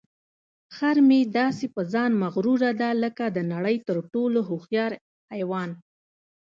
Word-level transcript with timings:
خر 0.75 0.97
مې 1.07 1.19
داسې 1.37 1.65
په 1.75 1.81
ځان 1.93 2.11
مغروره 2.23 2.71
دی 2.81 2.91
لکه 3.03 3.25
د 3.29 3.37
نړۍ 3.53 3.77
تر 3.87 3.97
ټولو 4.13 4.39
هوښیار 4.49 4.91
حیوان. 5.33 5.69